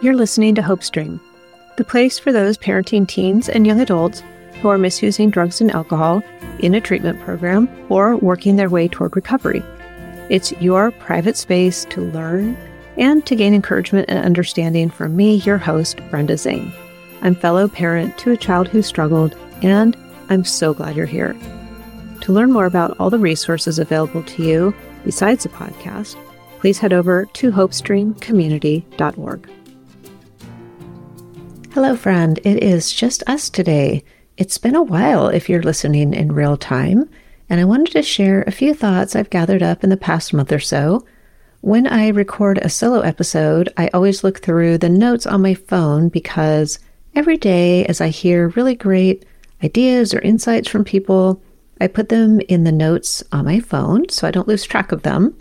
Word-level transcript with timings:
You're 0.00 0.14
listening 0.14 0.54
to 0.54 0.62
HopeStream, 0.62 1.18
the 1.76 1.82
place 1.82 2.20
for 2.20 2.30
those 2.30 2.56
parenting 2.56 3.08
teens 3.08 3.48
and 3.48 3.66
young 3.66 3.80
adults 3.80 4.22
who 4.62 4.68
are 4.68 4.78
misusing 4.78 5.28
drugs 5.28 5.60
and 5.60 5.72
alcohol 5.72 6.22
in 6.60 6.76
a 6.76 6.80
treatment 6.80 7.20
program 7.22 7.68
or 7.88 8.16
working 8.16 8.54
their 8.54 8.68
way 8.68 8.86
toward 8.86 9.16
recovery. 9.16 9.60
It's 10.28 10.52
your 10.60 10.92
private 10.92 11.36
space 11.36 11.84
to 11.86 12.00
learn 12.00 12.56
and 12.96 13.26
to 13.26 13.34
gain 13.34 13.54
encouragement 13.54 14.08
and 14.08 14.24
understanding 14.24 14.88
from 14.88 15.16
me, 15.16 15.38
your 15.38 15.58
host, 15.58 16.00
Brenda 16.10 16.36
Zane. 16.36 16.72
I'm 17.22 17.34
fellow 17.34 17.66
parent 17.66 18.16
to 18.18 18.30
a 18.30 18.36
child 18.36 18.68
who 18.68 18.82
struggled, 18.82 19.36
and 19.62 19.96
I'm 20.28 20.44
so 20.44 20.74
glad 20.74 20.94
you're 20.94 21.06
here. 21.06 21.34
To 22.20 22.32
learn 22.32 22.52
more 22.52 22.66
about 22.66 22.96
all 23.00 23.10
the 23.10 23.18
resources 23.18 23.80
available 23.80 24.22
to 24.22 24.44
you 24.44 24.74
besides 25.04 25.42
the 25.42 25.48
podcast, 25.48 26.14
please 26.60 26.78
head 26.78 26.92
over 26.92 27.26
to 27.26 27.50
hopestreamcommunity.org. 27.50 29.57
Hello, 31.80 31.94
friend. 31.94 32.40
It 32.42 32.60
is 32.60 32.92
just 32.92 33.22
us 33.28 33.48
today. 33.48 34.02
It's 34.36 34.58
been 34.58 34.74
a 34.74 34.82
while 34.82 35.28
if 35.28 35.48
you're 35.48 35.62
listening 35.62 36.12
in 36.12 36.32
real 36.32 36.56
time, 36.56 37.08
and 37.48 37.60
I 37.60 37.64
wanted 37.66 37.92
to 37.92 38.02
share 38.02 38.42
a 38.42 38.50
few 38.50 38.74
thoughts 38.74 39.14
I've 39.14 39.30
gathered 39.30 39.62
up 39.62 39.84
in 39.84 39.90
the 39.90 39.96
past 39.96 40.34
month 40.34 40.50
or 40.50 40.58
so. 40.58 41.06
When 41.60 41.86
I 41.86 42.08
record 42.08 42.58
a 42.58 42.68
solo 42.68 43.02
episode, 43.02 43.72
I 43.76 43.90
always 43.94 44.24
look 44.24 44.40
through 44.40 44.78
the 44.78 44.88
notes 44.88 45.24
on 45.24 45.40
my 45.40 45.54
phone 45.54 46.08
because 46.08 46.80
every 47.14 47.36
day, 47.36 47.86
as 47.86 48.00
I 48.00 48.08
hear 48.08 48.48
really 48.48 48.74
great 48.74 49.24
ideas 49.62 50.12
or 50.12 50.18
insights 50.18 50.68
from 50.68 50.82
people, 50.82 51.40
I 51.80 51.86
put 51.86 52.08
them 52.08 52.40
in 52.48 52.64
the 52.64 52.72
notes 52.72 53.22
on 53.30 53.44
my 53.44 53.60
phone 53.60 54.08
so 54.08 54.26
I 54.26 54.32
don't 54.32 54.48
lose 54.48 54.64
track 54.64 54.90
of 54.90 55.04
them. 55.04 55.38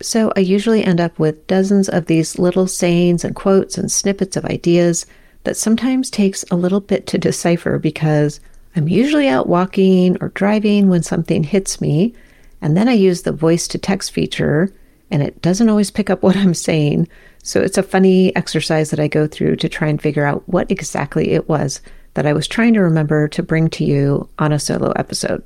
So 0.00 0.32
I 0.36 0.40
usually 0.40 0.84
end 0.84 1.00
up 1.00 1.18
with 1.18 1.48
dozens 1.48 1.88
of 1.88 2.06
these 2.06 2.38
little 2.38 2.68
sayings 2.68 3.24
and 3.24 3.34
quotes 3.34 3.76
and 3.76 3.90
snippets 3.90 4.36
of 4.36 4.44
ideas 4.44 5.06
that 5.44 5.56
sometimes 5.56 6.10
takes 6.10 6.44
a 6.50 6.56
little 6.56 6.80
bit 6.80 7.06
to 7.08 7.18
decipher 7.18 7.78
because 7.78 8.40
I'm 8.76 8.88
usually 8.88 9.28
out 9.28 9.48
walking 9.48 10.16
or 10.20 10.28
driving 10.28 10.88
when 10.88 11.02
something 11.02 11.42
hits 11.42 11.80
me, 11.80 12.14
and 12.60 12.76
then 12.76 12.88
I 12.88 12.92
use 12.92 13.22
the 13.22 13.32
voice 13.32 13.68
to 13.68 13.78
text 13.78 14.12
feature, 14.12 14.72
and 15.10 15.22
it 15.22 15.42
doesn't 15.42 15.68
always 15.68 15.90
pick 15.90 16.08
up 16.08 16.22
what 16.22 16.36
I'm 16.36 16.54
saying. 16.54 17.08
So 17.42 17.60
it's 17.60 17.78
a 17.78 17.82
funny 17.82 18.34
exercise 18.36 18.90
that 18.90 19.00
I 19.00 19.08
go 19.08 19.26
through 19.26 19.56
to 19.56 19.68
try 19.68 19.88
and 19.88 20.00
figure 20.00 20.24
out 20.24 20.48
what 20.48 20.70
exactly 20.70 21.30
it 21.32 21.48
was 21.48 21.80
that 22.14 22.26
I 22.26 22.32
was 22.32 22.46
trying 22.46 22.74
to 22.74 22.80
remember 22.80 23.26
to 23.28 23.42
bring 23.42 23.68
to 23.70 23.84
you 23.84 24.28
on 24.38 24.52
a 24.52 24.58
solo 24.58 24.92
episode. 24.92 25.44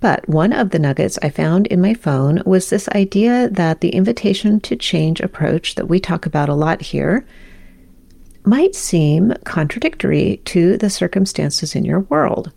But 0.00 0.28
one 0.28 0.52
of 0.52 0.70
the 0.70 0.78
nuggets 0.78 1.18
I 1.22 1.30
found 1.30 1.68
in 1.68 1.80
my 1.80 1.94
phone 1.94 2.42
was 2.44 2.70
this 2.70 2.88
idea 2.88 3.48
that 3.50 3.80
the 3.80 3.90
invitation 3.90 4.58
to 4.60 4.74
change 4.74 5.20
approach 5.20 5.76
that 5.76 5.88
we 5.88 6.00
talk 6.00 6.26
about 6.26 6.48
a 6.48 6.54
lot 6.54 6.80
here 6.80 7.24
might 8.44 8.74
seem 8.74 9.34
contradictory 9.44 10.40
to 10.44 10.76
the 10.76 10.90
circumstances 10.90 11.74
in 11.74 11.84
your 11.84 12.00
world. 12.00 12.52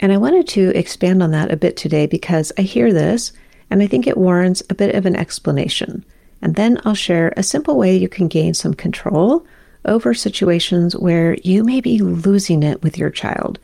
And 0.00 0.12
I 0.12 0.16
wanted 0.16 0.46
to 0.48 0.76
expand 0.76 1.22
on 1.22 1.30
that 1.32 1.52
a 1.52 1.56
bit 1.56 1.76
today 1.76 2.06
because 2.06 2.52
I 2.58 2.62
hear 2.62 2.92
this 2.92 3.32
and 3.70 3.82
I 3.82 3.86
think 3.86 4.06
it 4.06 4.16
warrants 4.16 4.62
a 4.70 4.74
bit 4.74 4.94
of 4.94 5.06
an 5.06 5.16
explanation. 5.16 6.04
And 6.40 6.54
then 6.54 6.80
I'll 6.84 6.94
share 6.94 7.32
a 7.36 7.42
simple 7.42 7.76
way 7.76 7.96
you 7.96 8.08
can 8.08 8.28
gain 8.28 8.54
some 8.54 8.74
control 8.74 9.44
over 9.84 10.14
situations 10.14 10.96
where 10.96 11.34
you 11.42 11.64
may 11.64 11.80
be 11.80 11.98
losing 11.98 12.62
it 12.62 12.82
with 12.82 12.98
your 12.98 13.10
child. 13.10 13.58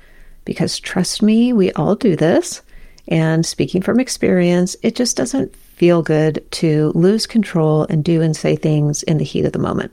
Because 0.44 0.78
trust 0.78 1.22
me, 1.22 1.52
we 1.52 1.72
all 1.72 1.94
do 1.94 2.16
this. 2.16 2.62
And 3.08 3.44
speaking 3.44 3.82
from 3.82 4.00
experience, 4.00 4.76
it 4.82 4.96
just 4.96 5.16
doesn't 5.16 5.54
feel 5.54 6.02
good 6.02 6.44
to 6.52 6.92
lose 6.94 7.26
control 7.26 7.84
and 7.88 8.04
do 8.04 8.22
and 8.22 8.36
say 8.36 8.56
things 8.56 9.02
in 9.04 9.18
the 9.18 9.24
heat 9.24 9.44
of 9.44 9.52
the 9.52 9.58
moment. 9.58 9.92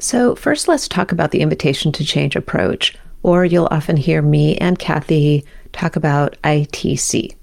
So, 0.00 0.36
first, 0.36 0.68
let's 0.68 0.86
talk 0.86 1.10
about 1.10 1.32
the 1.32 1.40
invitation 1.40 1.90
to 1.92 2.04
change 2.04 2.36
approach, 2.36 2.96
or 3.24 3.44
you'll 3.44 3.68
often 3.70 3.96
hear 3.96 4.22
me 4.22 4.56
and 4.58 4.78
Kathy 4.78 5.44
talk 5.72 5.96
about 5.96 6.36
ITC. 6.44 7.34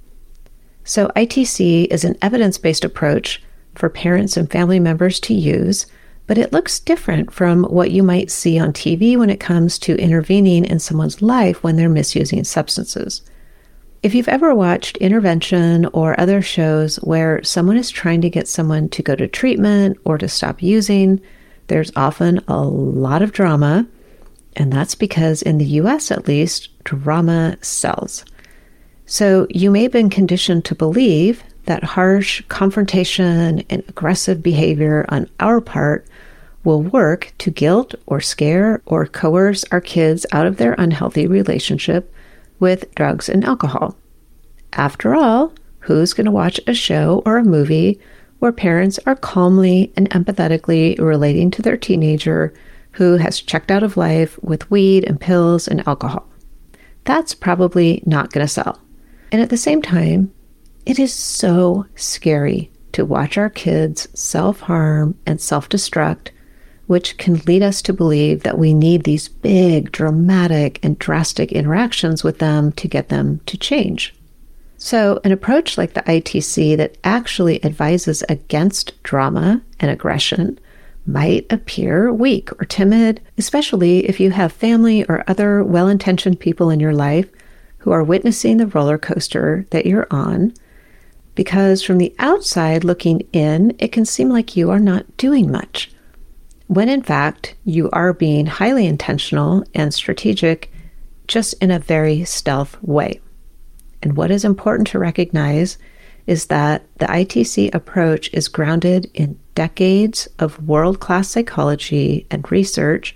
So, 0.85 1.07
ITC 1.17 1.87
is 1.87 2.05
an 2.05 2.15
evidence 2.21 2.57
based 2.57 2.85
approach 2.85 3.43
for 3.75 3.89
parents 3.89 4.37
and 4.37 4.49
family 4.49 4.79
members 4.79 5.19
to 5.21 5.33
use, 5.33 5.85
but 6.27 6.37
it 6.37 6.53
looks 6.53 6.79
different 6.79 7.33
from 7.33 7.65
what 7.65 7.91
you 7.91 8.01
might 8.01 8.31
see 8.31 8.57
on 8.57 8.71
TV 8.71 9.17
when 9.17 9.29
it 9.29 9.41
comes 9.41 9.77
to 9.79 9.97
intervening 9.97 10.63
in 10.63 10.79
someone's 10.79 11.21
life 11.21 11.61
when 11.61 11.75
they're 11.75 11.89
misusing 11.89 12.45
substances. 12.45 13.21
If 14.01 14.15
you've 14.15 14.29
ever 14.29 14.55
watched 14.55 14.97
intervention 14.97 15.87
or 15.87 16.17
other 16.17 16.41
shows 16.41 16.95
where 16.97 17.43
someone 17.43 17.75
is 17.75 17.89
trying 17.89 18.21
to 18.21 18.29
get 18.29 18.47
someone 18.47 18.87
to 18.89 19.03
go 19.03 19.15
to 19.15 19.27
treatment 19.27 19.97
or 20.05 20.17
to 20.17 20.29
stop 20.29 20.63
using, 20.63 21.19
there's 21.67 21.91
often 21.95 22.39
a 22.47 22.61
lot 22.61 23.21
of 23.21 23.31
drama. 23.31 23.87
And 24.55 24.71
that's 24.71 24.95
because, 24.95 25.41
in 25.41 25.57
the 25.57 25.65
US 25.65 26.11
at 26.11 26.27
least, 26.27 26.69
drama 26.83 27.57
sells. 27.61 28.23
So 29.05 29.47
you 29.49 29.69
may 29.69 29.83
have 29.83 29.91
been 29.91 30.09
conditioned 30.09 30.65
to 30.65 30.75
believe 30.75 31.43
that 31.65 31.83
harsh 31.83 32.41
confrontation 32.47 33.63
and 33.69 33.83
aggressive 33.87 34.41
behavior 34.41 35.05
on 35.09 35.29
our 35.39 35.61
part 35.61 36.07
will 36.63 36.81
work 36.81 37.33
to 37.39 37.51
guilt 37.51 37.93
or 38.07 38.19
scare 38.19 38.81
or 38.85 39.05
coerce 39.05 39.63
our 39.71 39.81
kids 39.81 40.25
out 40.31 40.47
of 40.47 40.57
their 40.57 40.73
unhealthy 40.77 41.27
relationship 41.27 42.11
with 42.59 42.93
drugs 42.95 43.29
and 43.29 43.43
alcohol. 43.43 43.95
After 44.73 45.15
all, 45.15 45.53
who's 45.79 46.13
going 46.13 46.25
to 46.25 46.31
watch 46.31 46.59
a 46.65 46.73
show 46.73 47.21
or 47.25 47.37
a 47.37 47.43
movie 47.43 47.99
where 48.39 48.51
parents 48.51 48.99
are 49.05 49.15
calmly 49.15 49.91
and 49.95 50.09
empathetically 50.11 50.99
relating 50.99 51.51
to 51.51 51.61
their 51.61 51.77
teenager 51.77 52.53
who 52.91 53.17
has 53.17 53.41
checked 53.41 53.71
out 53.71 53.83
of 53.83 53.97
life 53.97 54.41
with 54.41 54.69
weed 54.71 55.03
and 55.05 55.19
pills 55.19 55.67
and 55.67 55.87
alcohol? 55.87 56.27
That's 57.03 57.33
probably 57.33 58.01
not 58.05 58.31
going 58.31 58.45
to 58.45 58.51
sell. 58.51 58.81
And 59.31 59.41
at 59.41 59.49
the 59.49 59.57
same 59.57 59.81
time, 59.81 60.33
it 60.85 60.99
is 60.99 61.13
so 61.13 61.85
scary 61.95 62.71
to 62.91 63.05
watch 63.05 63.37
our 63.37 63.49
kids 63.49 64.07
self 64.13 64.61
harm 64.61 65.17
and 65.25 65.41
self 65.41 65.67
destruct 65.67 66.29
which 66.87 67.17
can 67.17 67.35
lead 67.47 67.63
us 67.63 67.81
to 67.81 67.93
believe 67.93 68.43
that 68.43 68.57
we 68.57 68.73
need 68.73 69.03
these 69.03 69.27
big, 69.27 69.91
dramatic, 69.91 70.79
and 70.83 70.99
drastic 70.99 71.51
interactions 71.51 72.23
with 72.23 72.39
them 72.39 72.71
to 72.73 72.87
get 72.87 73.09
them 73.09 73.39
to 73.45 73.57
change. 73.57 74.13
So, 74.77 75.19
an 75.23 75.31
approach 75.31 75.77
like 75.77 75.93
the 75.93 76.01
ITC 76.01 76.77
that 76.77 76.97
actually 77.03 77.63
advises 77.63 78.23
against 78.27 79.01
drama 79.03 79.61
and 79.79 79.89
aggression 79.89 80.59
might 81.07 81.45
appear 81.51 82.11
weak 82.11 82.51
or 82.59 82.65
timid, 82.65 83.21
especially 83.37 84.07
if 84.07 84.19
you 84.19 84.31
have 84.31 84.51
family 84.51 85.05
or 85.05 85.23
other 85.27 85.63
well 85.63 85.87
intentioned 85.87 86.39
people 86.39 86.69
in 86.69 86.79
your 86.79 86.93
life 86.93 87.29
who 87.79 87.91
are 87.91 88.03
witnessing 88.03 88.57
the 88.57 88.67
roller 88.67 88.97
coaster 88.97 89.65
that 89.69 89.85
you're 89.85 90.07
on. 90.11 90.53
Because 91.35 91.83
from 91.83 91.97
the 91.97 92.15
outside 92.19 92.83
looking 92.83 93.21
in, 93.33 93.75
it 93.79 93.91
can 93.91 94.05
seem 94.05 94.29
like 94.29 94.55
you 94.55 94.71
are 94.71 94.79
not 94.79 95.17
doing 95.17 95.51
much 95.51 95.91
when 96.67 96.89
in 96.89 97.01
fact 97.01 97.55
you 97.63 97.89
are 97.91 98.13
being 98.13 98.45
highly 98.45 98.87
intentional 98.87 99.63
and 99.73 99.93
strategic 99.93 100.71
just 101.27 101.53
in 101.61 101.71
a 101.71 101.79
very 101.79 102.23
stealth 102.23 102.81
way. 102.81 103.19
And 104.05 104.15
what 104.15 104.29
is 104.29 104.45
important 104.45 104.87
to 104.89 104.99
recognize 104.99 105.79
is 106.27 106.45
that 106.45 106.85
the 106.99 107.07
ITC 107.07 107.73
approach 107.73 108.29
is 108.33 108.47
grounded 108.47 109.09
in 109.15 109.39
decades 109.55 110.27
of 110.37 110.67
world 110.67 110.99
class 110.99 111.27
psychology 111.27 112.27
and 112.29 112.51
research 112.51 113.15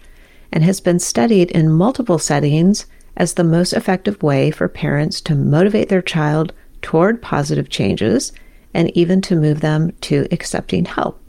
and 0.51 0.63
has 0.63 0.81
been 0.81 0.97
studied 0.97 1.51
in 1.51 1.71
multiple 1.71 2.17
settings 2.17 2.87
as 3.17 3.35
the 3.35 3.43
most 3.43 3.73
effective 3.73 4.23
way 4.23 4.49
for 4.49 4.67
parents 4.67 5.21
to 5.21 5.35
motivate 5.35 5.89
their 5.89 6.01
child 6.01 6.53
toward 6.81 7.21
positive 7.21 7.69
changes 7.69 8.31
and 8.73 8.89
even 8.97 9.21
to 9.21 9.35
move 9.35 9.61
them 9.61 9.91
to 10.01 10.27
accepting 10.31 10.85
help. 10.85 11.21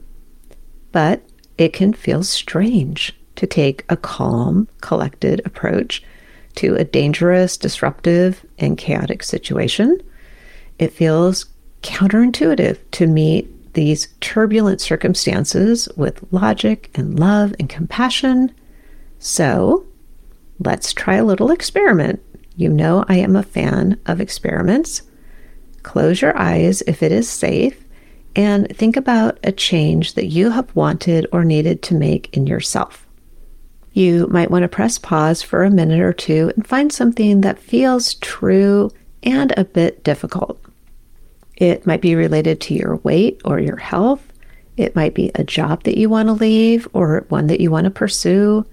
But 0.91 1.23
it 1.59 1.75
can 1.75 1.93
feel 1.93 2.23
strange 2.23 3.15
to 3.37 3.47
take 3.47 3.85
a 3.91 3.97
calm, 3.99 4.69
collected 4.81 5.43
approach 5.45 6.03
to 6.57 6.75
a 6.77 6.85
dangerous, 6.85 7.57
disruptive, 7.57 8.45
and 8.59 8.79
chaotic 8.79 9.23
situation. 9.23 10.01
It 10.79 10.93
feels 10.93 11.47
counterintuitive 11.83 12.79
to 12.93 13.07
meet 13.07 13.75
these 13.75 14.09
turbulent 14.21 14.81
circumstances 14.81 15.89
with 15.97 16.25
logic 16.33 16.91
and 16.95 17.19
love 17.19 17.55
and 17.59 17.69
compassion. 17.69 18.53
So, 19.19 19.87
let's 20.59 20.93
try 20.93 21.17
a 21.17 21.25
little 21.25 21.51
experiment. 21.51 22.23
You 22.57 22.69
know, 22.69 23.05
I 23.09 23.17
am 23.17 23.37
a 23.37 23.43
fan 23.43 23.99
of 24.07 24.21
experiments. 24.21 25.03
Close 25.83 26.21
your 26.21 26.37
eyes 26.37 26.83
if 26.83 27.03
it 27.03 27.13
is 27.13 27.29
safe 27.29 27.85
and 28.37 28.69
think 28.77 28.97
about 28.97 29.39
a 29.43 29.53
change 29.53 30.15
that 30.15 30.27
you 30.27 30.51
have 30.51 30.75
wanted 30.77 31.27
or 31.33 31.45
needed 31.45 31.83
to 31.83 31.95
make 31.95 32.37
in 32.37 32.47
yourself. 32.47 33.07
You 33.93 34.27
might 34.29 34.51
want 34.51 34.63
to 34.63 34.69
press 34.69 34.99
pause 34.99 35.43
for 35.43 35.65
a 35.65 35.71
minute 35.71 36.01
or 36.01 36.13
two 36.13 36.53
and 36.55 36.67
find 36.67 36.93
something 36.93 37.41
that 37.41 37.59
feels 37.59 38.15
true 38.15 38.91
and 39.23 39.53
a 39.57 39.65
bit 39.65 40.05
difficult. 40.05 40.61
It 41.57 41.87
might 41.87 42.01
be 42.01 42.15
related 42.15 42.61
to 42.63 42.75
your 42.75 42.97
weight 42.97 43.41
or 43.45 43.59
your 43.59 43.77
health. 43.77 44.27
It 44.77 44.97
might 44.97 45.15
be 45.15 45.31
a 45.35 45.45
job 45.45 45.83
that 45.83 45.99
you 45.99 46.09
want 46.09 46.29
to 46.29 46.33
leave, 46.33 46.89
or 46.95 47.27
one 47.29 47.49
that 47.49 47.61
you 47.61 47.71
want 47.71 47.85
to 47.85 47.91
pursue, 47.91 48.65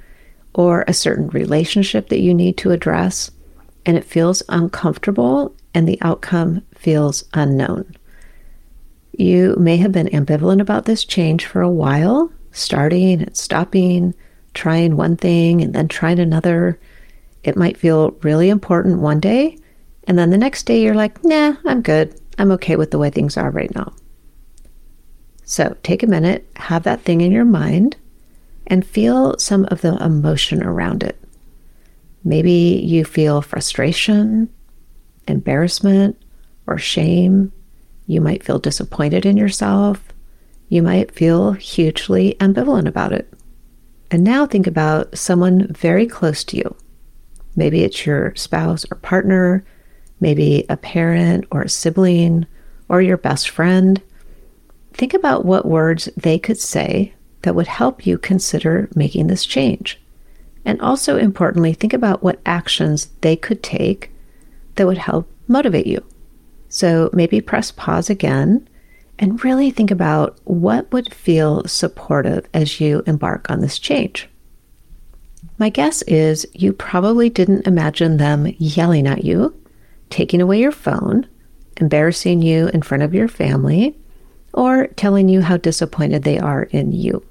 or 0.54 0.86
a 0.88 0.94
certain 0.94 1.28
relationship 1.30 2.08
that 2.10 2.22
you 2.22 2.34
need 2.34 2.58
to 2.60 2.72
address, 2.72 3.30
and 3.86 3.98
it 3.98 4.06
feels 4.06 4.42
uncomfortable 4.48 5.54
and 5.74 5.88
the 5.88 6.02
outcome 6.02 6.62
feels 6.76 7.26
unknown. 7.34 7.96
You 9.12 9.56
may 9.60 9.78
have 9.78 9.92
been 9.92 10.08
ambivalent 10.08 10.62
about 10.62 10.86
this 10.86 11.04
change 11.04 11.46
for 11.46 11.62
a 11.62 11.70
while, 11.70 12.32
starting 12.52 13.22
and 13.22 13.36
stopping, 13.36 14.14
trying 14.58 14.98
one 14.98 15.16
thing 15.16 15.62
and 15.62 15.74
then 15.74 15.88
trying 15.88 16.20
another. 16.20 16.80
It 17.44 17.56
might 17.56 17.78
feel 17.78 18.12
really 18.24 18.50
important 18.50 19.00
one 19.00 19.20
day, 19.20 19.58
and 20.08 20.18
then 20.18 20.32
the 20.32 20.38
next 20.38 20.64
day 20.64 20.82
you're 20.82 20.96
like, 20.96 21.24
nah, 21.24 21.56
I'm 21.66 21.82
good. 21.82 22.20
I'm 22.38 22.52
okay 22.52 22.76
with 22.76 22.92
the 22.92 22.98
way 22.98 23.10
things 23.10 23.38
are 23.38 23.52
right 23.52 23.74
now. 23.74 23.94
So 25.46 25.78
take 25.84 26.04
a 26.04 26.08
minute, 26.08 26.46
have 26.56 26.84
that 26.84 27.02
thing 27.02 27.22
in 27.22 27.32
your 27.32 27.46
mind, 27.46 27.96
and 28.66 28.86
feel 28.86 29.38
some 29.38 29.66
of 29.72 29.82
the 29.82 29.96
emotion 30.04 30.62
around 30.62 31.04
it. 31.04 31.18
Maybe 32.24 32.82
you 32.84 33.06
feel 33.06 33.42
frustration, 33.42 34.50
embarrassment, 35.28 36.22
or 36.66 36.78
shame. 36.78 37.54
You 38.08 38.20
might 38.20 38.44
feel 38.44 38.60
disappointed 38.60 39.26
in 39.26 39.38
yourself. 39.38 40.04
You 40.68 40.82
might 40.82 41.14
feel 41.14 41.54
hugely 41.54 42.36
ambivalent 42.40 42.88
about 42.88 43.14
it. 43.14 43.32
And 44.10 44.24
now 44.24 44.46
think 44.46 44.68
about 44.68 45.18
someone 45.18 45.68
very 45.74 46.08
close 46.08 46.44
to 46.46 46.58
you. 46.58 46.76
Maybe 47.56 47.84
it's 47.84 48.06
your 48.06 48.34
spouse 48.36 48.86
or 48.92 48.96
partner, 48.96 49.66
maybe 50.20 50.66
a 50.70 50.78
parent 50.78 51.46
or 51.52 51.64
a 51.64 51.70
sibling, 51.70 52.46
or 52.90 53.02
your 53.02 53.18
best 53.18 53.50
friend. 53.50 54.02
Think 54.94 55.14
about 55.14 55.46
what 55.46 55.66
words 55.66 56.10
they 56.16 56.40
could 56.40 56.60
say 56.60 57.14
that 57.42 57.56
would 57.56 57.68
help 57.68 58.06
you 58.06 58.18
consider 58.18 58.90
making 58.96 59.28
this 59.28 59.46
change. 59.46 60.00
And 60.66 60.82
also 60.82 61.18
importantly, 61.18 61.74
think 61.74 61.94
about 61.94 62.24
what 62.24 62.42
actions 62.46 63.10
they 63.22 63.36
could 63.36 63.64
take 63.64 64.12
that 64.76 64.88
would 64.88 64.98
help 64.98 65.30
motivate 65.48 65.88
you. 65.88 66.04
So 66.70 67.10
maybe 67.14 67.42
press 67.42 67.72
pause 67.72 68.10
again 68.10 68.68
and 69.20 69.44
really 69.44 69.72
think 69.72 69.92
about 69.92 70.38
what 70.44 70.92
would 70.92 71.14
feel 71.14 71.66
supportive 71.66 72.48
as 72.54 72.80
you 72.80 73.04
embark 73.08 73.50
on 73.50 73.62
this 73.62 73.80
change. 73.80 74.30
My 75.58 75.70
guess 75.70 76.02
is 76.04 76.46
you 76.54 76.74
probably 76.74 77.30
didn't 77.30 77.68
imagine 77.68 78.18
them 78.18 78.54
yelling 78.58 79.08
at 79.08 79.24
you, 79.24 79.56
taking 80.10 80.42
away 80.42 80.60
your 80.60 80.72
phone, 80.72 81.28
embarrassing 81.78 82.42
you 82.42 82.68
in 82.70 82.82
front 82.82 83.04
of 83.04 83.14
your 83.14 83.28
family, 83.28 83.98
or 84.54 84.88
telling 84.88 85.30
you 85.30 85.42
how 85.42 85.58
disappointed 85.58 86.24
they 86.24 86.38
are 86.38 86.64
in 86.64 86.92
you. 86.92 87.26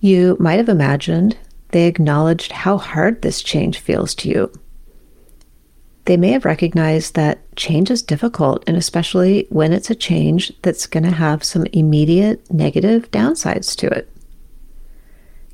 You 0.00 0.36
might 0.40 0.58
have 0.58 0.68
imagined 0.68 1.36
they 1.68 1.86
acknowledged 1.86 2.52
how 2.52 2.78
hard 2.78 3.22
this 3.22 3.42
change 3.42 3.78
feels 3.78 4.14
to 4.16 4.28
you. 4.28 4.52
They 6.10 6.16
may 6.16 6.32
have 6.32 6.44
recognized 6.44 7.14
that 7.14 7.54
change 7.54 7.88
is 7.88 8.02
difficult, 8.02 8.64
and 8.66 8.76
especially 8.76 9.46
when 9.48 9.72
it's 9.72 9.90
a 9.90 9.94
change 9.94 10.52
that's 10.62 10.88
going 10.88 11.04
to 11.04 11.12
have 11.12 11.44
some 11.44 11.66
immediate 11.66 12.52
negative 12.52 13.08
downsides 13.12 13.76
to 13.76 13.86
it. 13.86 14.12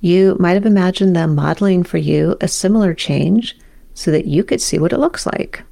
You 0.00 0.34
might 0.40 0.54
have 0.54 0.64
imagined 0.64 1.14
them 1.14 1.34
modeling 1.34 1.82
for 1.82 1.98
you 1.98 2.38
a 2.40 2.48
similar 2.48 2.94
change 2.94 3.54
so 3.92 4.10
that 4.10 4.24
you 4.24 4.42
could 4.42 4.62
see 4.62 4.78
what 4.78 4.94
it 4.94 4.98
looks 4.98 5.26
like. 5.26 5.62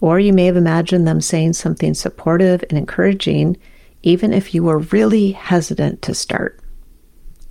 Or 0.00 0.18
you 0.18 0.32
may 0.32 0.46
have 0.46 0.56
imagined 0.56 1.06
them 1.06 1.20
saying 1.20 1.52
something 1.52 1.92
supportive 1.92 2.64
and 2.70 2.78
encouraging, 2.78 3.58
even 4.02 4.32
if 4.32 4.54
you 4.54 4.64
were 4.64 4.78
really 4.78 5.32
hesitant 5.32 6.00
to 6.00 6.14
start. 6.14 6.58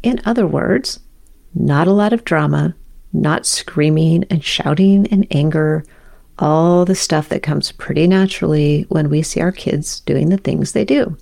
In 0.02 0.20
other 0.26 0.48
words, 0.48 1.02
not 1.54 1.88
a 1.88 1.94
lot 1.94 2.14
of 2.14 2.26
drama, 2.26 2.74
not 3.14 3.46
screaming 3.46 4.24
and 4.32 4.44
shouting 4.44 5.06
and 5.12 5.28
anger, 5.30 5.86
all 6.42 6.84
the 6.86 6.96
stuff 6.96 7.30
that 7.30 7.44
comes 7.44 7.72
pretty 7.72 8.08
naturally 8.08 8.86
when 8.90 9.10
we 9.10 9.22
see 9.22 9.40
our 9.40 9.52
kids 9.52 10.00
doing 10.02 10.30
the 10.30 10.38
things 10.38 10.72
they 10.72 10.84
do. 10.84 11.16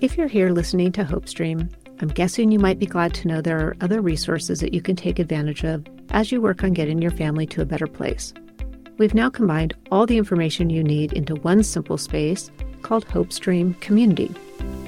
If 0.00 0.16
you're 0.16 0.28
here 0.28 0.50
listening 0.50 0.92
to 0.92 1.04
HopeStream, 1.04 1.70
I'm 2.00 2.08
guessing 2.08 2.50
you 2.50 2.58
might 2.58 2.78
be 2.78 2.86
glad 2.86 3.12
to 3.14 3.28
know 3.28 3.40
there 3.40 3.58
are 3.58 3.76
other 3.80 4.00
resources 4.00 4.60
that 4.60 4.72
you 4.72 4.80
can 4.80 4.96
take 4.96 5.18
advantage 5.18 5.64
of 5.64 5.86
as 6.10 6.32
you 6.32 6.40
work 6.40 6.64
on 6.64 6.72
getting 6.72 7.02
your 7.02 7.10
family 7.10 7.46
to 7.46 7.62
a 7.62 7.66
better 7.66 7.86
place. 7.86 8.32
We've 8.98 9.14
now 9.14 9.30
combined 9.30 9.74
all 9.90 10.06
the 10.06 10.18
information 10.18 10.70
you 10.70 10.84
need 10.84 11.12
into 11.12 11.34
one 11.36 11.62
simple 11.62 11.98
space 11.98 12.50
called 12.82 13.06
HopeStream 13.06 13.80
Community. 13.80 14.34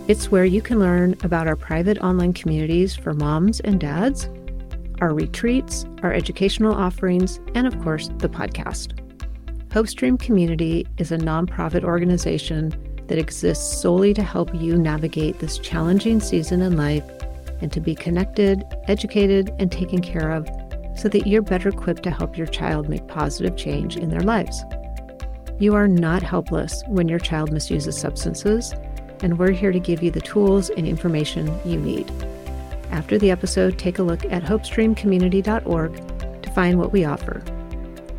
It's 0.06 0.30
where 0.30 0.44
you 0.44 0.60
can 0.60 0.78
learn 0.78 1.16
about 1.22 1.46
our 1.46 1.56
private 1.56 1.98
online 1.98 2.32
communities 2.32 2.94
for 2.94 3.14
moms 3.14 3.60
and 3.60 3.80
dads, 3.80 4.28
our 5.04 5.12
retreats, 5.12 5.84
our 6.02 6.14
educational 6.14 6.72
offerings, 6.72 7.38
and 7.54 7.66
of 7.66 7.78
course, 7.82 8.08
the 8.16 8.28
podcast. 8.28 8.98
HopeStream 9.68 10.18
Community 10.18 10.86
is 10.96 11.12
a 11.12 11.18
nonprofit 11.18 11.84
organization 11.84 12.72
that 13.08 13.18
exists 13.18 13.82
solely 13.82 14.14
to 14.14 14.22
help 14.22 14.54
you 14.54 14.78
navigate 14.78 15.40
this 15.40 15.58
challenging 15.58 16.20
season 16.20 16.62
in 16.62 16.78
life 16.78 17.04
and 17.60 17.70
to 17.70 17.80
be 17.80 17.94
connected, 17.94 18.64
educated, 18.88 19.52
and 19.58 19.70
taken 19.70 20.00
care 20.00 20.30
of 20.30 20.48
so 20.96 21.10
that 21.10 21.26
you're 21.26 21.42
better 21.42 21.68
equipped 21.68 22.02
to 22.04 22.10
help 22.10 22.38
your 22.38 22.46
child 22.46 22.88
make 22.88 23.06
positive 23.06 23.58
change 23.58 23.98
in 23.98 24.08
their 24.08 24.22
lives. 24.22 24.64
You 25.58 25.74
are 25.74 25.86
not 25.86 26.22
helpless 26.22 26.82
when 26.86 27.08
your 27.08 27.18
child 27.18 27.52
misuses 27.52 27.98
substances 27.98 28.72
and 29.20 29.38
we're 29.38 29.52
here 29.52 29.70
to 29.70 29.80
give 29.80 30.02
you 30.02 30.10
the 30.10 30.22
tools 30.22 30.70
and 30.70 30.88
information 30.88 31.54
you 31.66 31.78
need. 31.78 32.10
After 32.94 33.18
the 33.18 33.32
episode, 33.32 33.76
take 33.76 33.98
a 33.98 34.04
look 34.04 34.24
at 34.26 34.44
hopestreamcommunity.org 34.44 36.42
to 36.42 36.50
find 36.52 36.78
what 36.78 36.92
we 36.92 37.04
offer. 37.04 37.42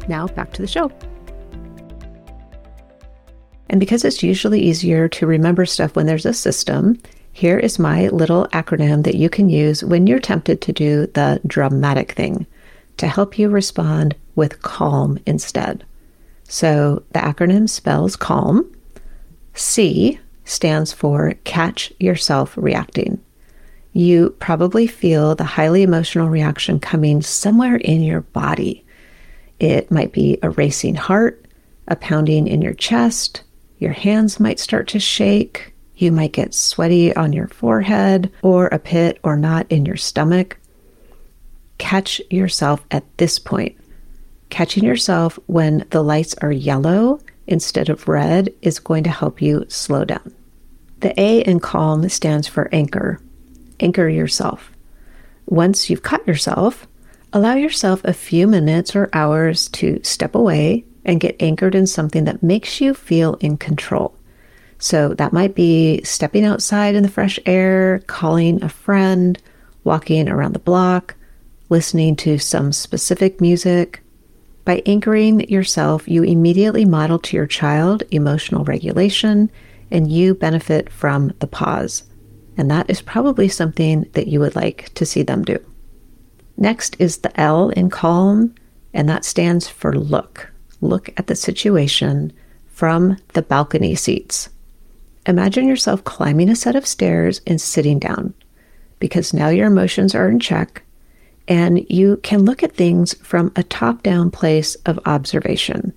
Now, 0.09 0.27
back 0.27 0.51
to 0.51 0.61
the 0.61 0.67
show. 0.67 0.91
And 3.69 3.79
because 3.79 4.03
it's 4.03 4.21
usually 4.21 4.59
easier 4.59 5.07
to 5.07 5.25
remember 5.25 5.65
stuff 5.65 5.95
when 5.95 6.07
there's 6.07 6.25
a 6.25 6.33
system, 6.33 7.01
here 7.31 7.57
is 7.57 7.79
my 7.79 8.09
little 8.09 8.49
acronym 8.49 9.05
that 9.05 9.15
you 9.15 9.29
can 9.29 9.47
use 9.47 9.81
when 9.81 10.07
you're 10.07 10.19
tempted 10.19 10.61
to 10.63 10.73
do 10.73 11.07
the 11.07 11.39
dramatic 11.47 12.11
thing 12.11 12.45
to 12.97 13.07
help 13.07 13.39
you 13.39 13.47
respond 13.47 14.13
with 14.35 14.61
calm 14.61 15.17
instead. 15.25 15.85
So 16.43 17.01
the 17.13 17.19
acronym 17.19 17.69
spells 17.69 18.17
calm. 18.17 18.69
C 19.53 20.19
stands 20.43 20.91
for 20.91 21.33
catch 21.45 21.93
yourself 21.97 22.57
reacting. 22.57 23.21
You 23.95 24.31
probably 24.39 24.87
feel 24.87 25.35
the 25.35 25.45
highly 25.45 25.81
emotional 25.81 26.27
reaction 26.27 26.81
coming 26.81 27.21
somewhere 27.21 27.77
in 27.77 28.03
your 28.03 28.21
body. 28.21 28.83
It 29.57 29.89
might 29.89 30.11
be 30.11 30.37
a 30.43 30.49
racing 30.49 30.95
heart, 30.95 31.45
a 31.87 31.95
pounding 31.95 32.45
in 32.45 32.61
your 32.61 32.73
chest, 32.73 33.43
your 33.79 33.93
hands 33.93 34.37
might 34.37 34.59
start 34.59 34.89
to 34.89 34.99
shake, 34.99 35.73
you 35.95 36.11
might 36.11 36.33
get 36.33 36.53
sweaty 36.53 37.15
on 37.15 37.31
your 37.31 37.47
forehead, 37.47 38.33
or 38.41 38.67
a 38.67 38.79
pit 38.79 39.17
or 39.23 39.37
knot 39.37 39.65
in 39.69 39.85
your 39.85 39.95
stomach. 39.95 40.57
Catch 41.77 42.19
yourself 42.29 42.85
at 42.91 43.05
this 43.17 43.39
point. 43.39 43.77
Catching 44.49 44.83
yourself 44.83 45.39
when 45.45 45.85
the 45.91 46.03
lights 46.03 46.35
are 46.41 46.51
yellow 46.51 47.21
instead 47.47 47.87
of 47.87 48.09
red 48.09 48.53
is 48.61 48.77
going 48.77 49.05
to 49.05 49.09
help 49.09 49.41
you 49.41 49.63
slow 49.69 50.03
down. 50.03 50.33
The 50.99 51.17
A 51.17 51.39
in 51.39 51.61
calm 51.61 52.09
stands 52.09 52.45
for 52.45 52.67
anchor. 52.73 53.21
Anchor 53.79 54.09
yourself. 54.09 54.71
Once 55.45 55.89
you've 55.89 56.03
caught 56.03 56.25
yourself, 56.27 56.87
allow 57.33 57.55
yourself 57.55 58.03
a 58.03 58.13
few 58.13 58.47
minutes 58.47 58.95
or 58.95 59.09
hours 59.13 59.67
to 59.69 59.99
step 60.03 60.35
away 60.35 60.85
and 61.03 61.19
get 61.19 61.41
anchored 61.41 61.75
in 61.75 61.85
something 61.85 62.23
that 62.25 62.43
makes 62.43 62.81
you 62.81 62.93
feel 62.93 63.35
in 63.35 63.57
control. 63.57 64.15
So 64.79 65.13
that 65.15 65.33
might 65.33 65.55
be 65.55 66.01
stepping 66.03 66.43
outside 66.43 66.95
in 66.95 67.03
the 67.03 67.09
fresh 67.09 67.39
air, 67.45 68.01
calling 68.07 68.63
a 68.63 68.69
friend, 68.69 69.41
walking 69.83 70.27
around 70.27 70.53
the 70.53 70.59
block, 70.59 71.15
listening 71.69 72.15
to 72.17 72.37
some 72.37 72.71
specific 72.71 73.39
music, 73.39 74.01
by 74.65 74.81
anchoring 74.87 75.47
yourself, 75.47 76.07
you 76.07 76.23
immediately 76.23 76.85
model 76.85 77.19
to 77.19 77.37
your 77.37 77.45
child 77.45 78.01
emotional 78.09 78.65
regulation 78.65 79.51
and 79.91 80.11
you 80.11 80.33
benefit 80.33 80.91
from 80.91 81.31
the 81.39 81.45
pause. 81.45 82.03
And 82.57 82.71
that 82.71 82.89
is 82.89 83.01
probably 83.01 83.47
something 83.47 84.09
that 84.13 84.27
you 84.27 84.39
would 84.39 84.55
like 84.55 84.93
to 84.95 85.05
see 85.05 85.23
them 85.23 85.43
do. 85.43 85.59
Next 86.57 86.95
is 86.99 87.17
the 87.17 87.39
L 87.39 87.69
in 87.69 87.89
calm, 87.89 88.55
and 88.93 89.09
that 89.09 89.25
stands 89.25 89.67
for 89.67 89.93
look. 89.93 90.51
Look 90.79 91.09
at 91.17 91.27
the 91.27 91.35
situation 91.35 92.31
from 92.67 93.17
the 93.33 93.41
balcony 93.41 93.95
seats. 93.95 94.49
Imagine 95.25 95.67
yourself 95.67 96.03
climbing 96.03 96.49
a 96.49 96.55
set 96.55 96.75
of 96.75 96.85
stairs 96.85 97.41
and 97.47 97.59
sitting 97.59 97.99
down 97.99 98.33
because 98.99 99.33
now 99.33 99.49
your 99.49 99.67
emotions 99.67 100.13
are 100.13 100.29
in 100.29 100.39
check 100.39 100.83
and 101.47 101.85
you 101.89 102.17
can 102.17 102.43
look 102.43 102.63
at 102.63 102.73
things 102.73 103.13
from 103.15 103.51
a 103.55 103.63
top 103.63 104.03
down 104.03 104.31
place 104.31 104.75
of 104.85 104.99
observation. 105.05 105.93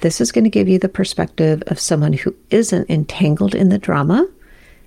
This 0.00 0.20
is 0.20 0.32
going 0.32 0.44
to 0.44 0.50
give 0.50 0.68
you 0.68 0.78
the 0.78 0.88
perspective 0.88 1.62
of 1.68 1.78
someone 1.80 2.12
who 2.12 2.34
isn't 2.50 2.90
entangled 2.90 3.54
in 3.54 3.68
the 3.68 3.78
drama 3.78 4.28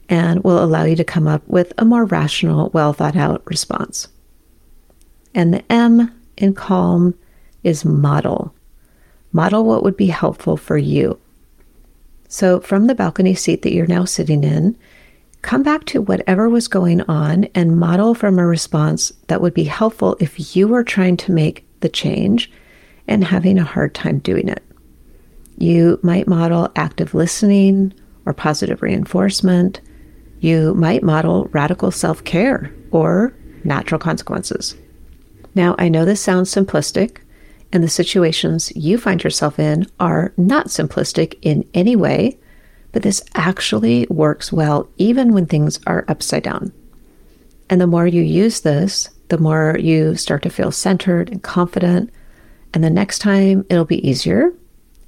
and 0.09 0.43
will 0.43 0.63
allow 0.63 0.83
you 0.83 0.95
to 0.95 1.03
come 1.03 1.27
up 1.27 1.47
with 1.47 1.73
a 1.77 1.85
more 1.85 2.05
rational, 2.05 2.69
well 2.69 2.93
thought 2.93 3.15
out 3.15 3.45
response. 3.45 4.07
And 5.33 5.53
the 5.53 5.71
M 5.71 6.11
in 6.37 6.53
calm 6.53 7.15
is 7.63 7.83
model. 7.83 8.53
Model 9.31 9.65
what 9.65 9.83
would 9.83 9.97
be 9.97 10.07
helpful 10.07 10.57
for 10.57 10.77
you. 10.77 11.19
So, 12.29 12.59
from 12.59 12.87
the 12.87 12.95
balcony 12.95 13.35
seat 13.35 13.61
that 13.61 13.73
you're 13.73 13.87
now 13.87 14.05
sitting 14.05 14.43
in, 14.43 14.77
come 15.41 15.63
back 15.63 15.85
to 15.85 16.01
whatever 16.01 16.49
was 16.49 16.67
going 16.67 17.01
on 17.01 17.45
and 17.55 17.79
model 17.79 18.13
from 18.13 18.39
a 18.39 18.45
response 18.45 19.13
that 19.27 19.41
would 19.41 19.53
be 19.53 19.63
helpful 19.63 20.17
if 20.19 20.55
you 20.55 20.67
were 20.67 20.83
trying 20.83 21.17
to 21.17 21.31
make 21.31 21.65
the 21.79 21.89
change 21.89 22.51
and 23.07 23.23
having 23.23 23.57
a 23.57 23.63
hard 23.63 23.93
time 23.93 24.19
doing 24.19 24.49
it. 24.49 24.63
You 25.57 25.99
might 26.03 26.27
model 26.27 26.69
active 26.75 27.13
listening 27.13 27.93
or 28.25 28.33
positive 28.33 28.81
reinforcement. 28.81 29.81
You 30.39 30.74
might 30.75 31.03
model 31.03 31.50
radical 31.51 31.91
self 31.91 32.24
care 32.24 32.72
or 32.91 33.34
natural 33.63 34.00
consequences. 34.00 34.75
Now, 35.56 35.75
I 35.79 35.89
know 35.89 36.06
this 36.06 36.22
sounds 36.22 36.53
simplistic, 36.53 37.17
and 37.72 37.84
the 37.84 37.89
situations 37.89 38.72
you 38.75 38.98
find 38.98 39.24
yourself 39.24 39.60
in 39.60 39.88
are 40.00 40.34
not 40.38 40.67
simplistic 40.67 41.38
in 41.41 41.67
any 41.74 41.96
way, 41.96 42.38
but 42.91 43.01
this 43.01 43.24
actually 43.36 44.08
works 44.10 44.51
well 44.51 44.88
even 44.98 45.34
when 45.34 45.46
things 45.46 45.79
are 45.88 46.06
upside 46.08 46.44
down. 46.44 46.72
And 47.70 47.82
the 47.82 47.88
more 47.88 48.08
you 48.08 48.22
use 48.22 48.62
this, 48.62 49.10
the 49.29 49.38
more 49.38 49.77
you 49.79 50.15
start 50.15 50.44
to 50.44 50.50
feel 50.50 50.72
centered 50.72 51.29
and 51.29 51.44
confident. 51.44 52.12
And 52.74 52.84
the 52.84 52.89
next 52.89 53.20
time 53.20 53.65
it'll 53.70 53.86
be 53.86 54.08
easier. 54.08 54.53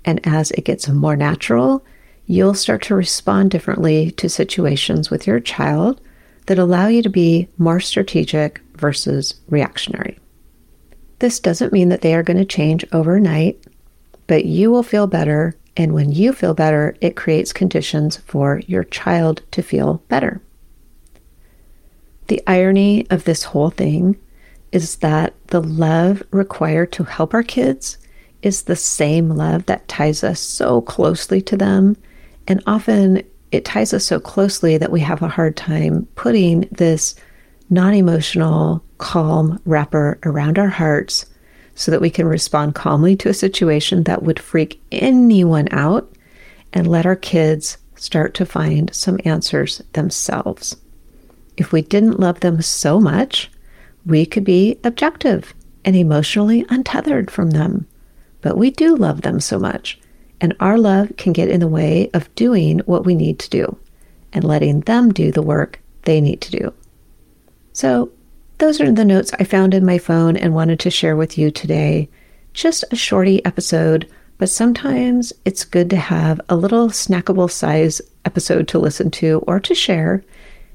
And 0.04 0.20
as 0.26 0.52
it 0.52 0.66
gets 0.66 0.90
more 0.90 1.16
natural, 1.16 1.86
you'll 2.30 2.54
start 2.54 2.84
to 2.84 2.94
respond 2.94 3.50
differently 3.50 4.12
to 4.12 4.30
situations 4.30 5.10
with 5.10 5.26
your 5.26 5.40
child 5.40 6.00
that 6.46 6.60
allow 6.60 6.86
you 6.86 7.02
to 7.02 7.10
be 7.10 7.48
more 7.58 7.80
strategic 7.80 8.62
versus 8.76 9.42
reactionary. 9.50 10.20
This 11.18 11.40
doesn't 11.40 11.74
mean 11.74 11.90
that 11.90 12.02
they 12.02 12.14
are 12.14 12.22
going 12.22 12.38
to 12.38 12.46
change 12.46 12.86
overnight, 12.92 13.66
but 14.28 14.46
you 14.46 14.70
will 14.70 14.84
feel 14.84 15.08
better. 15.08 15.58
And 15.76 15.96
when 15.96 16.12
you 16.12 16.32
feel 16.32 16.54
better, 16.54 16.96
it 17.02 17.16
creates 17.16 17.52
conditions 17.52 18.18
for 18.18 18.62
your 18.68 18.84
child 18.84 19.42
to 19.50 19.64
feel 19.64 20.04
better. 20.08 20.40
The 22.28 22.44
irony 22.46 23.08
of 23.10 23.24
this 23.24 23.44
whole 23.44 23.72
thing 23.72 24.20
is 24.72 24.98
that 24.98 25.34
the 25.48 25.64
love 25.64 26.22
required 26.30 26.92
to 26.92 27.06
help 27.06 27.34
our 27.34 27.42
kids 27.42 27.98
is 28.44 28.62
the 28.62 28.76
same 28.76 29.30
love 29.32 29.66
that 29.66 29.88
ties 29.88 30.24
us 30.24 30.40
so 30.40 30.82
closely 30.82 31.42
to 31.42 31.58
them. 31.58 31.98
And 32.50 32.62
often 32.68 33.24
it 33.52 33.64
ties 33.64 33.94
us 33.94 34.04
so 34.04 34.20
closely 34.20 34.78
that 34.78 34.92
we 34.92 35.00
have 35.02 35.22
a 35.22 35.28
hard 35.28 35.56
time 35.56 36.08
putting 36.16 36.68
this 36.72 37.16
non 37.70 37.94
emotional, 37.94 38.84
calm 38.98 39.62
wrapper 39.66 40.20
around 40.24 40.60
our 40.60 40.68
hearts 40.68 41.26
so 41.76 41.92
that 41.92 42.02
we 42.02 42.10
can 42.10 42.28
respond 42.28 42.76
calmly 42.76 43.16
to 43.16 43.30
a 43.30 43.34
situation 43.34 44.04
that 44.04 44.24
would 44.24 44.40
freak 44.40 44.82
anyone 44.92 45.68
out 45.72 46.12
and 46.74 46.88
let 46.88 47.06
our 47.06 47.16
kids 47.16 47.78
start 47.96 48.34
to 48.34 48.46
find 48.46 48.94
some 48.94 49.20
answers 49.26 49.82
themselves. 49.94 50.76
If 51.58 51.72
we 51.72 51.82
didn't 51.82 52.20
love 52.20 52.40
them 52.40 52.62
so 52.62 53.00
much, 53.00 53.52
we 54.06 54.26
could 54.26 54.44
be 54.44 54.80
objective 54.84 55.54
and 55.86 55.96
emotionally 55.96 56.66
untethered 56.70 57.30
from 57.30 57.52
them. 57.52 57.88
But 58.42 58.58
we 58.58 58.72
do 58.72 58.96
love 58.96 59.22
them 59.22 59.40
so 59.40 59.60
much, 59.60 60.00
and 60.42 60.56
our 60.60 60.78
love 60.78 61.12
can 61.18 61.34
get 61.34 61.50
in 61.50 61.60
the 61.60 61.68
way 61.68 62.10
of 62.14 62.34
doing 62.36 62.80
what 62.80 63.06
we 63.06 63.16
need 63.16 63.40
to 63.40 63.50
do 63.50 63.78
and 64.34 64.44
letting 64.44 64.82
them 64.82 65.12
do 65.12 65.32
the 65.32 65.42
work 65.42 65.80
they 66.04 66.22
need 66.22 66.42
to 66.42 66.52
do. 66.52 66.74
So, 67.74 68.12
those 68.60 68.82
are 68.82 68.92
the 68.92 69.06
notes 69.06 69.32
I 69.40 69.46
found 69.46 69.74
in 69.74 69.86
my 69.86 69.98
phone 69.98 70.36
and 70.36 70.54
wanted 70.54 70.82
to 70.82 70.92
share 70.92 71.16
with 71.16 71.38
you 71.38 71.50
today. 71.50 72.10
Just 72.54 72.84
a 72.92 72.96
shorty 72.96 73.44
episode, 73.46 74.10
but 74.38 74.50
sometimes 74.50 75.32
it's 75.46 75.64
good 75.64 75.90
to 75.92 75.98
have 75.98 76.42
a 76.50 76.58
little 76.58 76.90
snackable 76.90 77.50
size 77.50 78.02
episode 78.26 78.68
to 78.70 78.80
listen 78.80 79.12
to 79.12 79.44
or 79.48 79.62
to 79.62 79.74
share. 79.74 80.24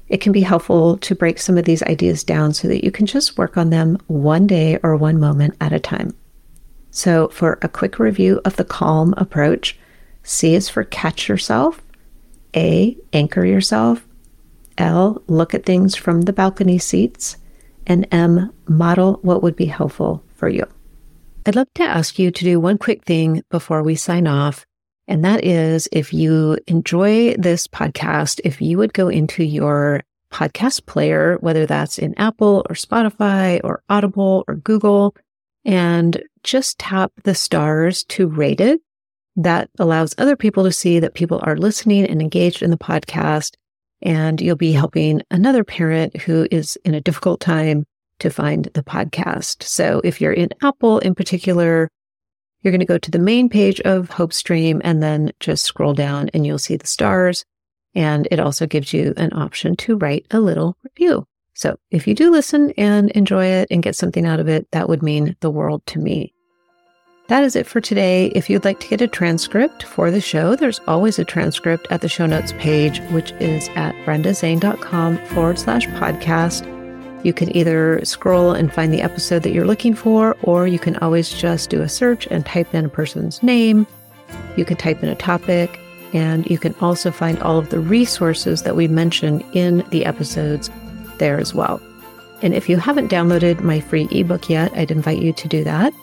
It 0.07 0.19
can 0.19 0.31
be 0.31 0.41
helpful 0.41 0.97
to 0.97 1.15
break 1.15 1.39
some 1.39 1.57
of 1.57 1.65
these 1.65 1.83
ideas 1.83 2.23
down 2.23 2.53
so 2.53 2.67
that 2.67 2.83
you 2.83 2.91
can 2.91 3.05
just 3.05 3.37
work 3.37 3.55
on 3.55 3.69
them 3.69 3.99
one 4.07 4.47
day 4.47 4.79
or 4.81 4.95
one 4.95 5.19
moment 5.19 5.55
at 5.61 5.73
a 5.73 5.79
time. 5.79 6.15
So, 6.95 7.27
for 7.27 7.59
a 7.61 7.67
quick 7.67 7.99
review 7.99 8.39
of 8.45 8.55
the 8.55 8.63
calm 8.63 9.13
approach, 9.17 9.77
C 10.23 10.55
is 10.55 10.69
for 10.69 10.85
catch 10.85 11.27
yourself, 11.27 11.81
A, 12.55 12.95
anchor 13.11 13.45
yourself, 13.45 14.07
L, 14.77 15.21
look 15.27 15.53
at 15.53 15.65
things 15.65 15.97
from 15.97 16.21
the 16.21 16.31
balcony 16.31 16.77
seats, 16.77 17.35
and 17.85 18.07
M, 18.13 18.49
model 18.69 19.19
what 19.23 19.43
would 19.43 19.57
be 19.57 19.65
helpful 19.65 20.23
for 20.35 20.47
you. 20.47 20.65
I'd 21.45 21.57
love 21.57 21.67
to 21.75 21.83
ask 21.83 22.17
you 22.17 22.31
to 22.31 22.43
do 22.45 22.61
one 22.61 22.77
quick 22.77 23.03
thing 23.03 23.43
before 23.49 23.83
we 23.83 23.95
sign 23.95 24.25
off. 24.25 24.65
And 25.05 25.25
that 25.25 25.43
is 25.43 25.89
if 25.91 26.13
you 26.13 26.57
enjoy 26.65 27.35
this 27.35 27.67
podcast, 27.67 28.39
if 28.45 28.61
you 28.61 28.77
would 28.77 28.93
go 28.93 29.09
into 29.09 29.43
your 29.43 30.01
podcast 30.31 30.85
player, 30.85 31.39
whether 31.41 31.65
that's 31.65 31.99
in 31.99 32.17
Apple 32.17 32.65
or 32.69 32.75
Spotify 32.75 33.59
or 33.65 33.83
Audible 33.89 34.45
or 34.47 34.55
Google, 34.55 35.13
and 35.65 36.21
just 36.43 36.79
tap 36.79 37.11
the 37.23 37.35
stars 37.35 38.03
to 38.05 38.27
rate 38.27 38.61
it. 38.61 38.81
That 39.35 39.69
allows 39.79 40.15
other 40.17 40.37
people 40.37 40.63
to 40.63 40.71
see 40.71 40.99
that 40.99 41.13
people 41.13 41.41
are 41.43 41.57
listening 41.57 42.05
and 42.05 42.21
engaged 42.21 42.61
in 42.61 42.71
the 42.71 42.77
podcast 42.77 43.55
and 44.01 44.39
you'll 44.39 44.55
be 44.55 44.71
helping 44.71 45.21
another 45.31 45.63
parent 45.63 46.15
who 46.21 46.47
is 46.51 46.77
in 46.85 46.93
a 46.93 47.01
difficult 47.01 47.39
time 47.39 47.85
to 48.19 48.29
find 48.29 48.65
the 48.73 48.83
podcast. 48.83 49.63
So 49.63 50.01
if 50.03 50.21
you're 50.21 50.31
in 50.31 50.49
Apple 50.61 50.99
in 50.99 51.15
particular, 51.15 51.89
you're 52.61 52.71
going 52.71 52.79
to 52.79 52.85
go 52.85 52.97
to 52.97 53.11
the 53.11 53.19
main 53.19 53.49
page 53.49 53.81
of 53.81 54.09
HopeStream 54.09 54.81
and 54.83 55.01
then 55.01 55.31
just 55.39 55.65
scroll 55.65 55.93
down 55.93 56.29
and 56.33 56.45
you'll 56.45 56.59
see 56.59 56.77
the 56.77 56.87
stars. 56.87 57.45
And 57.93 58.27
it 58.31 58.39
also 58.39 58.67
gives 58.67 58.93
you 58.93 59.13
an 59.17 59.33
option 59.33 59.75
to 59.77 59.97
write 59.97 60.25
a 60.31 60.39
little 60.39 60.77
review. 60.83 61.25
So 61.55 61.77
if 61.89 62.05
you 62.05 62.13
do 62.13 62.31
listen 62.31 62.71
and 62.77 63.09
enjoy 63.11 63.45
it 63.45 63.69
and 63.71 63.81
get 63.81 63.95
something 63.95 64.25
out 64.25 64.41
of 64.41 64.49
it, 64.49 64.67
that 64.71 64.89
would 64.89 65.01
mean 65.01 65.35
the 65.39 65.49
world 65.49 65.85
to 65.87 65.99
me. 65.99 66.33
That 67.27 67.43
is 67.43 67.55
it 67.55 67.65
for 67.65 67.81
today. 67.81 68.27
If 68.35 68.49
you'd 68.49 68.65
like 68.65 68.79
to 68.81 68.87
get 68.87 69.01
a 69.01 69.07
transcript 69.07 69.83
for 69.83 70.11
the 70.11 70.21
show, 70.21 70.55
there's 70.55 70.81
always 70.85 71.17
a 71.17 71.25
transcript 71.25 71.87
at 71.89 72.01
the 72.01 72.09
show 72.09 72.27
notes 72.27 72.53
page, 72.59 72.99
which 73.09 73.31
is 73.39 73.69
at 73.69 73.95
brendazane.com 74.05 75.25
forward 75.27 75.57
slash 75.57 75.87
podcast. 75.87 76.71
You 77.25 77.33
can 77.33 77.55
either 77.55 78.03
scroll 78.03 78.51
and 78.51 78.71
find 78.71 78.93
the 78.93 79.01
episode 79.01 79.41
that 79.41 79.53
you're 79.53 79.65
looking 79.65 79.95
for, 79.95 80.37
or 80.43 80.67
you 80.67 80.77
can 80.77 80.97
always 80.97 81.29
just 81.31 81.71
do 81.71 81.81
a 81.81 81.89
search 81.89 82.27
and 82.27 82.45
type 82.45 82.71
in 82.75 82.85
a 82.85 82.89
person's 82.89 83.41
name. 83.41 83.87
You 84.57 84.65
can 84.65 84.77
type 84.77 85.01
in 85.01 85.09
a 85.09 85.15
topic, 85.15 85.79
and 86.13 86.47
you 86.47 86.59
can 86.59 86.75
also 86.75 87.09
find 87.09 87.39
all 87.39 87.57
of 87.57 87.71
the 87.71 87.79
resources 87.79 88.61
that 88.61 88.75
we 88.75 88.87
mention 88.87 89.41
in 89.53 89.83
the 89.89 90.05
episodes 90.05 90.69
there 91.19 91.39
as 91.39 91.53
well. 91.53 91.81
And 92.41 92.53
if 92.53 92.69
you 92.69 92.77
haven't 92.77 93.11
downloaded 93.11 93.61
my 93.61 93.79
free 93.79 94.07
ebook 94.11 94.49
yet, 94.49 94.71
I'd 94.75 94.91
invite 94.91 95.19
you 95.19 95.33
to 95.33 95.47
do 95.47 95.63
that. 95.63 95.93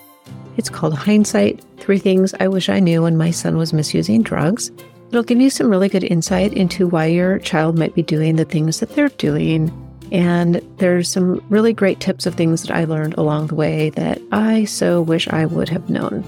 It's 0.57 0.71
called 0.71 0.95
Hindsight 0.95 1.65
Three 1.79 1.99
Things 1.99 2.35
I 2.41 2.49
Wish 2.49 2.69
I 2.69 2.79
Knew 2.81 3.03
When 3.03 3.17
My 3.17 3.31
Son 3.31 3.57
Was 3.57 3.73
Misusing 3.73 4.23
Drugs. 4.23 4.71
It'll 5.09 5.23
give 5.23 5.41
you 5.41 5.51
some 5.51 5.69
really 5.69 5.89
good 5.89 6.05
insight 6.05 6.53
into 6.55 6.87
why 6.87 7.07
your 7.07 7.39
child 7.39 7.79
might 7.79 7.95
be 7.95 8.03
doing 8.03 8.37
the 8.37 8.45
things 8.45 8.81
that 8.81 8.91
they're 8.91 9.09
doing. 9.11 9.71
And 10.11 10.57
there's 10.79 11.09
some 11.09 11.45
really 11.49 11.73
great 11.73 12.01
tips 12.01 12.27
of 12.27 12.35
things 12.35 12.63
that 12.63 12.75
I 12.75 12.85
learned 12.85 13.15
along 13.15 13.49
the 13.49 13.55
way 13.55 13.91
that 13.91 14.21
I 14.31 14.65
so 14.65 15.01
wish 15.01 15.29
I 15.29 15.47
would 15.47 15.69
have 15.69 15.89
known. 15.89 16.25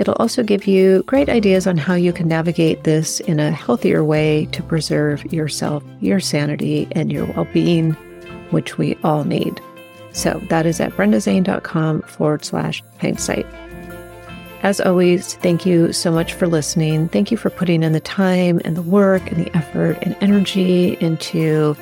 It'll 0.00 0.14
also 0.14 0.42
give 0.42 0.66
you 0.66 1.02
great 1.02 1.28
ideas 1.28 1.66
on 1.66 1.76
how 1.76 1.92
you 1.92 2.10
can 2.14 2.26
navigate 2.26 2.84
this 2.84 3.20
in 3.20 3.38
a 3.38 3.50
healthier 3.50 4.02
way 4.02 4.46
to 4.46 4.62
preserve 4.62 5.30
yourself, 5.30 5.84
your 6.00 6.20
sanity, 6.20 6.88
and 6.92 7.12
your 7.12 7.26
well 7.26 7.46
being, 7.52 7.90
which 8.48 8.78
we 8.78 8.96
all 9.04 9.24
need. 9.24 9.60
So 10.12 10.40
that 10.48 10.64
is 10.64 10.80
at 10.80 10.92
brendazane.com 10.92 12.00
forward 12.02 12.46
slash 12.46 12.82
hindsight. 12.98 13.44
As 14.62 14.80
always, 14.80 15.34
thank 15.34 15.66
you 15.66 15.92
so 15.92 16.10
much 16.10 16.32
for 16.32 16.46
listening. 16.46 17.10
Thank 17.10 17.30
you 17.30 17.36
for 17.36 17.50
putting 17.50 17.82
in 17.82 17.92
the 17.92 18.00
time 18.00 18.58
and 18.64 18.78
the 18.78 18.82
work 18.82 19.30
and 19.30 19.44
the 19.44 19.54
effort 19.54 19.98
and 20.00 20.16
energy 20.22 20.96
into 21.02 21.76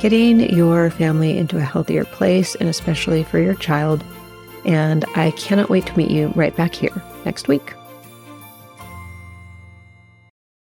getting 0.00 0.40
your 0.54 0.90
family 0.90 1.38
into 1.38 1.56
a 1.56 1.62
healthier 1.62 2.04
place 2.04 2.56
and 2.56 2.68
especially 2.68 3.24
for 3.24 3.38
your 3.38 3.54
child. 3.54 4.04
And 4.66 5.06
I 5.14 5.30
cannot 5.30 5.70
wait 5.70 5.86
to 5.86 5.96
meet 5.96 6.10
you 6.10 6.28
right 6.36 6.54
back 6.54 6.74
here 6.74 6.92
next 7.24 7.48
week. 7.48 7.74